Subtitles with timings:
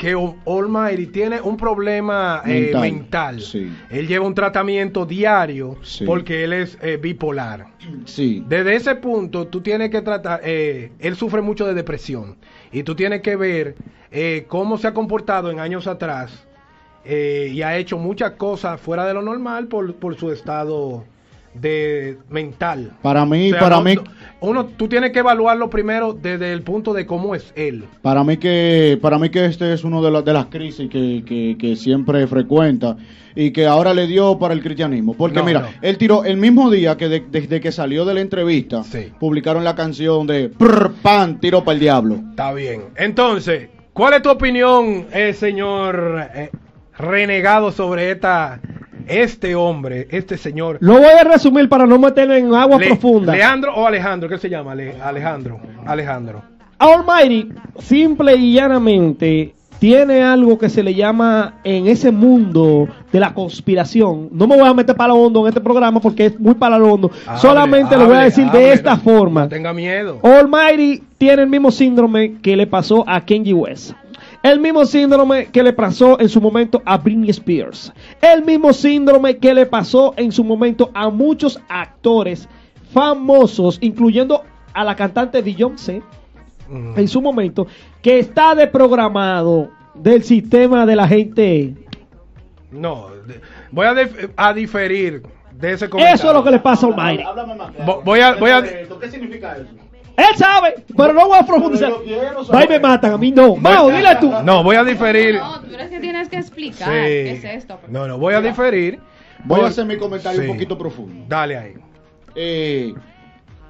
[0.00, 3.70] que Almighty tiene un problema eh, Mental, sí.
[3.90, 6.06] Él lleva un tratamiento diario Sí.
[6.06, 7.66] porque él es eh, bipolar.
[8.06, 8.42] Sí.
[8.48, 12.36] Desde ese punto, tú tienes que tratar, eh, él sufre mucho de depresión
[12.72, 13.74] y tú tienes que ver
[14.48, 16.46] cómo se ha comportado en años atrás
[17.04, 21.04] y ha hecho muchas cosas fuera de lo normal por, por su estado
[21.52, 22.92] de mental.
[23.02, 23.94] Para mí, O sea, para no- mí,
[24.40, 27.84] uno, tú tienes que evaluarlo primero desde el punto de cómo es él.
[28.02, 31.22] para mí que, para mí que este es uno de, las de las crisis que,
[31.26, 32.96] que, que siempre frecuenta
[33.36, 35.14] y que ahora le dio para el cristianismo.
[35.14, 35.68] Porque No, mira, no.
[35.82, 39.12] él tiró el mismo día que de- desde que salió de la entrevista, Sí.
[39.20, 42.16] publicaron la canción de Prr, Pan, tiro para el diablo.
[42.30, 42.82] Está bien.
[42.96, 46.50] Entonces, ¿cuál es tu opinión, eh, señor eh,
[46.98, 48.60] renegado, sobre esta,
[49.10, 50.78] este hombre, este señor?
[50.80, 53.32] Lo voy a resumir para no meterme en agua Le- profunda.
[53.34, 54.28] ¿Leandro o Alejandro?
[54.28, 54.74] ¿Qué se llama?
[54.74, 55.58] Le- Alejandro.
[55.86, 56.42] Alejandro.
[56.78, 63.32] Almighty, simple y llanamente, tiene algo que se le llama en ese mundo de la
[63.34, 64.28] conspiración.
[64.32, 66.78] No me voy a meter para lo hondo en este programa porque es muy para
[66.78, 67.10] lo hondo.
[67.36, 69.42] Solamente le voy a decir de esta no- forma.
[69.42, 70.20] No tenga miedo.
[70.22, 73.92] Almighty tiene el mismo síndrome que le pasó a Kenji West.
[74.42, 77.92] El mismo síndrome que le pasó en su momento a Britney Spears.
[78.22, 82.48] El mismo síndrome que le pasó en su momento a muchos actores
[82.92, 86.02] famosos, incluyendo a la cantante Beyoncé
[86.68, 86.98] Mm.
[86.98, 87.66] en su momento,
[88.00, 91.74] que está desprogramado del sistema de la gente.
[92.70, 93.08] No,
[93.72, 96.14] voy a, dif- a diferir de ese comentario.
[96.14, 97.24] Eso es lo que le pasa a Almighty.
[97.84, 99.66] Vo- voy a- voy a- ¿Qué significa eso?
[100.20, 101.92] Él sabe, pero no voy a profundizar.
[101.92, 102.62] Saber.
[102.62, 103.56] Ahí me matan, a mí no.
[103.56, 104.30] Mao, dile tú.
[104.44, 105.36] No, voy a diferir.
[105.36, 106.92] No, tú eres que tienes que explicar Sí.
[106.94, 107.78] qué es esto.
[107.88, 108.98] No, no, voy a diferir.
[109.44, 110.46] Voy a hacer mi comentario Sí.
[110.48, 111.24] un poquito profundo.
[111.28, 111.72] Dale ahí.
[112.34, 112.92] Eh,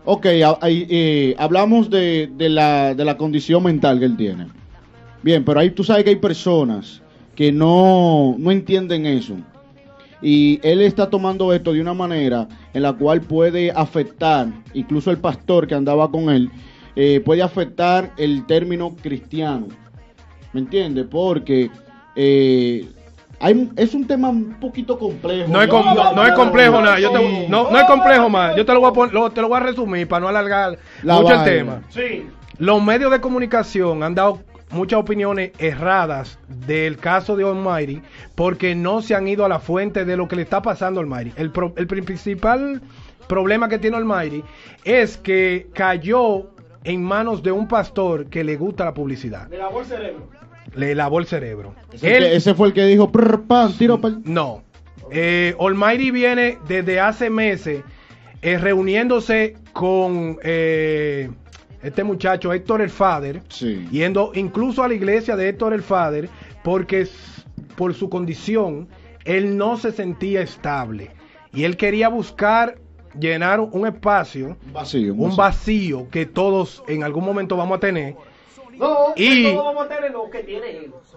[0.05, 4.49] ok, a- eh, hablamos de, de la, de la condición mental que él tiene.
[5.23, 7.03] Bien, pero ahí tú sabes que hay personas
[7.37, 9.35] que no, no entienden eso.
[10.23, 15.19] Y él está tomando esto de una manera en la cual puede afectar, incluso el
[15.19, 16.51] pastor que andaba con él,
[16.97, 19.69] eh, puede afectar el término cristiano.
[20.53, 21.07] ¿Me entiendes?
[21.11, 21.71] Porque
[22.17, 22.87] eh,
[23.39, 25.51] hay, es un tema un poquito complejo.
[25.51, 26.99] No es, com- no, no es complejo nada.
[27.01, 28.55] Yo te- no, no es complejo más.
[28.57, 30.79] Yo te lo voy a pon- lo- te lo voy a resumir para no alargar
[31.03, 31.83] La mucho el tema.
[32.59, 38.03] Los medios de comunicación han dado muchas opiniones erradas del caso de Almighty
[38.35, 41.03] porque no se han ido a la fuente de lo que le está pasando a
[41.03, 41.33] Almighty.
[41.37, 42.81] El, pro- el principal
[43.29, 44.43] problema que tiene Almighty
[44.85, 46.51] es que cayó
[46.85, 49.49] en manos de un pastor que le gusta la publicidad.
[49.51, 50.29] Le lavó el cerebro.
[50.75, 51.75] Le lavó el cerebro.
[51.93, 54.21] Ese, Él- que- ese fue el que dijo, "Prr, pan, tiro pa'l-".
[54.25, 54.63] no.
[55.13, 57.83] Eh, Almighty viene desde hace meses
[58.43, 61.29] eh, reuniéndose con eh,
[61.83, 63.87] este muchacho Héctor el Fader, Sí.
[63.91, 66.29] yendo incluso a la iglesia de Héctor el Fader,
[66.63, 67.07] porque
[67.77, 68.89] por su condición
[69.25, 71.11] él no se sentía estable
[71.53, 72.77] y él quería buscar
[73.19, 75.15] llenar un espacio, Un vacío.
[75.15, 78.15] un vacío que todos en algún momento vamos a tener
[79.17, 79.47] y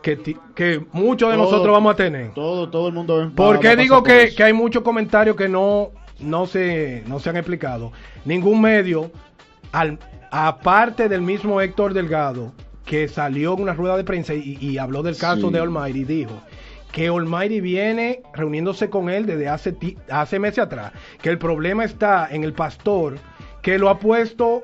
[0.01, 2.33] que, ti- que muchos de Todo- nosotros vamos a tener.
[2.33, 5.35] Todo, todo el mundo va- ¿Por va qué a digo que, que hay muchos comentarios
[5.35, 7.91] que no, no, se, no se han explicado?
[8.25, 9.11] Ningún medio,
[9.71, 9.97] al,
[10.35, 12.53] aparte del mismo Héctor Delgado,
[12.85, 15.53] que salió en una rueda de prensa y, y habló del caso Sí.
[15.53, 16.41] de Almighty, dijo
[16.91, 21.85] que Almighty viene reuniéndose con él desde hace, ti- hace meses atrás, que el problema
[21.85, 23.17] está en el pastor,
[23.61, 24.63] que lo ha puesto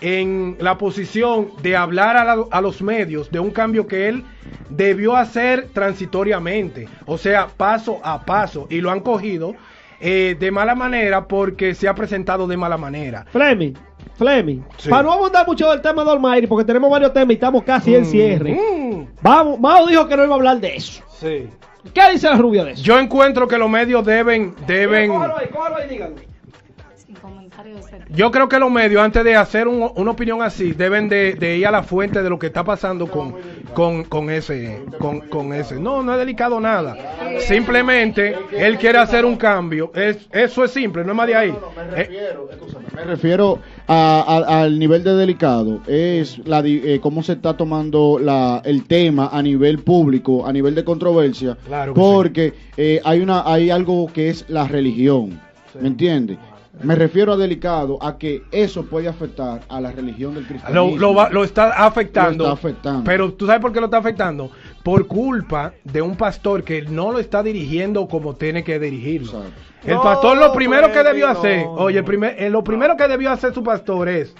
[0.00, 4.22] en la posición de hablar a, la- a los medios de un cambio que él
[4.70, 9.54] debió hacer transitoriamente, o sea, paso a paso, y lo han cogido
[10.00, 13.24] eh, de mala manera porque se ha presentado de mala manera.
[13.32, 13.74] Fleming,
[14.18, 14.60] Fleming.
[14.76, 14.90] Sí.
[14.90, 17.94] Para no abundar mucho del tema de Almighty, porque tenemos varios temas y estamos casi
[17.94, 18.52] en cierre.
[18.52, 21.02] Mm, Vamos, Mao dijo que no iba a hablar de eso.
[21.20, 21.48] sí.
[21.94, 22.82] ¿Qué dice la rubia de eso?
[22.82, 26.22] Yo encuentro que los medios deben, deben, Cójalo ahí, cójalo ahí, díganme.
[28.10, 31.56] Yo creo que los medios antes de hacer un- una opinión así deben de, de
[31.58, 33.34] ir a la fuente de lo que está pasando con,
[33.74, 35.80] con, con ese, con, con ese.
[35.80, 36.96] No, no es delicado nada.
[37.40, 39.90] Simplemente él quiere hacer un cambio.
[39.94, 41.54] Es, eso es simple, no es más de ahí.
[41.76, 47.00] Me refiero, escúchame, me refiero a- a- al nivel de delicado, es la di- eh,
[47.00, 51.94] cómo se está tomando la, el tema a nivel público, a nivel de controversia, Claro
[51.94, 55.40] porque eh, hay una hay algo que es la religión,
[55.80, 56.36] ¿me entiendes?
[56.82, 60.96] Me refiero a delicado a que eso puede afectar a la religión del cristianismo.
[60.96, 62.44] lo, va- lo está afectando.
[62.44, 63.04] Lo está afectando.
[63.04, 64.50] Pero tú sabes por qué lo está afectando.
[64.82, 69.28] Por culpa de un pastor que no lo está dirigiendo como tiene que dirigirlo.
[69.38, 69.60] Exacto.
[69.84, 71.72] El No, pastor lo primero que Freddy, debió no, hacer, no.
[71.74, 74.34] oye, el primer, eh, lo primero que debió hacer su pastor es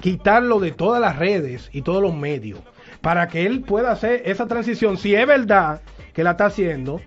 [0.00, 2.58] quitarlo de todas las redes y todos los medios.
[3.02, 5.80] para que él pueda hacer esa transición, si es verdad
[6.12, 7.00] que la está haciendo,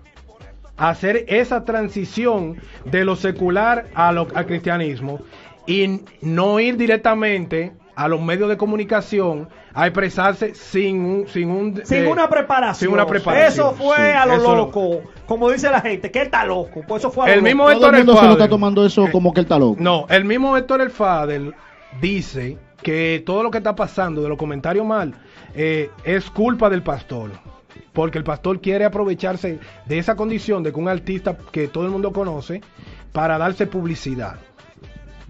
[0.76, 5.20] hacer esa transición de lo secular a lo, al cristianismo
[5.66, 11.80] y no ir directamente a los medios de comunicación a expresarse sin un sin un
[11.84, 12.88] Sin eh, una preparación.
[12.88, 13.46] sin una preparación.
[13.52, 15.02] Eso fue Sí, a lo eso- loco.
[15.26, 16.82] Como dice la gente, que él está loco.
[16.86, 17.44] Pues eso fue a lo El loco.
[17.46, 19.58] mismo Héctor el el mundo se lo está Fader- tomando eso como que él está
[19.58, 19.76] loco.
[19.78, 21.54] No, el mismo Héctor El Fadel
[22.00, 25.14] dice que todo lo que está pasando de los comentarios mal
[25.54, 27.30] eh, es culpa del pastor.
[27.94, 31.90] Porque el pastor quiere aprovecharse de esa condición de que un artista que todo el
[31.90, 32.60] mundo conoce
[33.12, 34.34] para darse publicidad.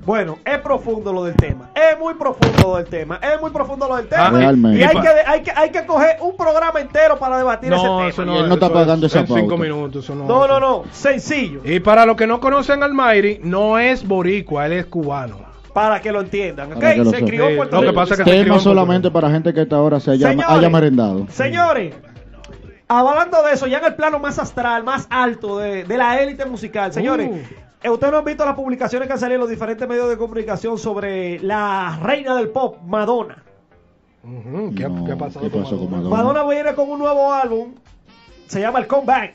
[0.04, 1.70] Bueno, es profundo lo del tema.
[1.74, 3.20] Es muy profundo lo del tema.
[3.22, 4.26] Es muy profundo lo del tema.
[4.26, 4.80] Ah, y- realmente.
[4.80, 8.08] Y hay que, hay, que, hay que coger un programa entero para debatir ese tema.
[8.08, 9.62] eso Y él no está pagando es esa en cinco pauta.
[9.62, 10.04] minutos.
[10.04, 10.82] eso no, No, no, no.
[10.90, 11.60] Sencillo.
[11.64, 15.36] Y para los que no conocen al Mayri, no es boricua, él es cubano.
[15.72, 16.72] Para que lo entiendan.
[16.72, 16.80] ¿ok?
[16.80, 19.30] Para que lo Se crió en Puerto lo que pasa es que Tema solamente para
[19.30, 20.50] gente que hasta ahora se haya, Señores.
[20.50, 21.26] haya merendado.
[21.30, 21.94] Señores,
[22.88, 26.44] hablando de eso, ya en el plano más astral, más alto de, de la élite
[26.44, 27.38] musical, señores, Uh.
[27.82, 30.16] eh, ustedes no han visto las publicaciones que han salido en los diferentes medios de
[30.16, 33.42] comunicación sobre la reina del pop, Madonna.
[34.22, 36.08] ¿Qué, No, qué ha pasado ¿qué con pasó con Madonna?
[36.10, 36.32] Madonna?
[36.32, 37.74] Madonna viene con un nuevo álbum,
[38.46, 39.34] se llama El Comeback,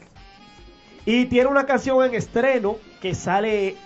[1.05, 3.77] y tiene una canción en estreno que sale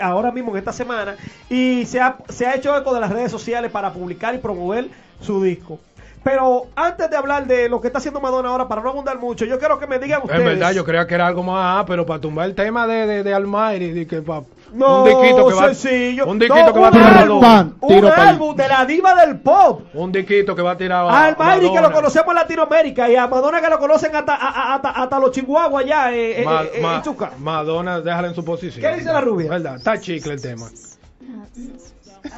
[0.00, 1.16] ahora mismo en esta semana,
[1.48, 4.88] y se ha, se ha hecho eco de las redes sociales para publicar y promover
[5.20, 5.78] su disco.
[6.24, 9.44] Pero antes de hablar de lo que está haciendo Madonna ahora, para no abundar mucho,
[9.44, 10.38] yo quiero que me digan ustedes.
[10.40, 13.06] En verdad, yo creía que era algo más, ah, pero para tumbar el tema de,
[13.06, 14.42] de, de Almighty, de que pa-
[14.72, 16.26] No, un disquito que va, sencillo.
[16.26, 17.40] un disquito No, que va a un tirar a álbum.
[17.40, 19.82] Pan, un álbum de la diva del pop.
[19.94, 21.94] un disquito que va a tirar a Al Mayri que lo Madonna.
[21.96, 25.32] conocemos en Latinoamérica y a Madonna que lo conocen hasta, a- a- hasta, hasta los
[25.32, 27.32] chihuahuas allá eh, eh, Ma- eh, ma- en Chuca.
[27.38, 28.80] Madonna, déjala en su posición.
[28.88, 29.50] ¿Qué dice la rubia?
[29.50, 29.74] ¿Verdad?
[29.76, 30.68] Está chicle el tema.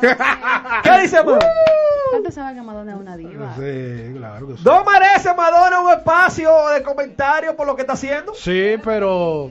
[0.00, 1.46] ¿Qué dice Madonna?
[2.10, 3.54] ¿Cuánto sabe que Madonna es una diva?
[3.56, 4.62] Sí, claro que sí.
[4.64, 8.34] ¿No merece Madonna un espacio de comentario por lo que está haciendo?
[8.34, 9.50] Sí, pero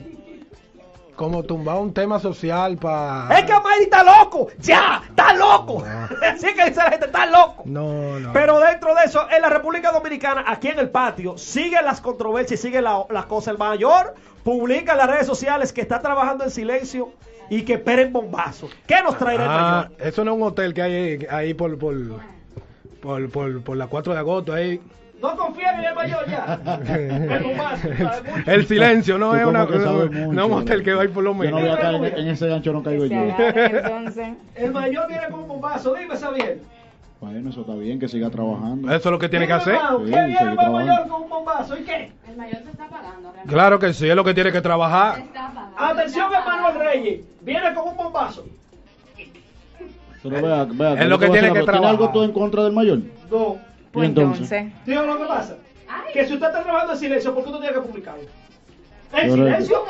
[1.16, 3.28] como tumbar un tema social para...
[3.38, 4.48] Es que Mayri está loco.
[4.58, 5.02] ¡Ya!
[5.08, 5.84] ¡Está loco!
[6.22, 7.62] Así que dice la gente, está loco.
[7.66, 8.32] No, no.
[8.32, 12.60] Pero dentro de eso, en la República Dominicana, aquí en el patio, siguen las controversias,
[12.60, 13.52] siguen la- las cosas.
[13.52, 17.12] El mayor publica en las redes sociales que está trabajando en silencio
[17.48, 18.68] y que esperen bombazo.
[18.86, 20.06] ¿Qué nos traerá el Ah, mayor?
[20.08, 21.94] eso no es un hotel que hay ahí, ahí por, por,
[23.00, 24.80] por, por, por la 4 de agosto, ahí.
[25.24, 26.58] No confíen en el mayor ya.
[27.36, 28.50] El bombazo, sabe mucho.
[28.50, 31.56] El silencio, no es una sabes no, un hotel que hay por lo Yo no
[31.56, 31.60] menos.
[31.62, 33.16] voy a caer en, en ese gancho, no caigo yo.
[33.16, 34.28] entonces.
[34.54, 36.58] El mayor viene con un bombazo, dime Xavier.
[37.20, 38.88] Bueno, eso está bien, que siga trabajando.
[38.88, 39.76] Eso es lo que tiene que hacer.
[39.76, 40.72] Sí, ¿Qué viene el trabajando.
[40.72, 41.78] mayor con un bombazo?
[41.78, 42.12] ¿Y qué?
[42.28, 43.22] El mayor se está pagando.
[43.32, 43.48] realmente.
[43.54, 45.14] Claro que sí, es lo que tiene que trabajar.
[45.14, 45.78] Se está pagando.
[45.78, 46.90] Atención, se está Emanuel pagando.
[46.92, 47.20] Reyes.
[47.40, 48.44] Viene con un bombazo.
[50.22, 51.70] Pero vea, vea, Es lo que tiene que algo.
[51.72, 52.12] ¿Tiene algo trabajar.
[52.12, 52.98] tú en contra del mayor?
[53.30, 53.56] No.
[53.94, 54.52] Pues ¿Y entonces?
[54.52, 54.84] entonces.
[54.84, 55.56] Tío, lo que pasa.
[56.12, 58.24] Que si usted está trabajando en silencio, ¿por qué usted tiene que publicarlo?
[59.12, 59.84] En silencio.